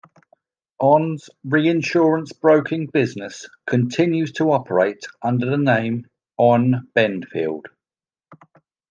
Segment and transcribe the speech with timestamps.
[0.81, 6.07] Aon's reinsurance broking business continues to operate under the name
[6.39, 7.65] Aon Benfield.